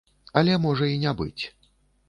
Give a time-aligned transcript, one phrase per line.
[0.41, 1.43] Але можа і не быць.